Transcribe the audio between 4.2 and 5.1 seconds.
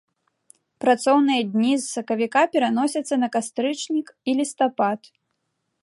і лістапад.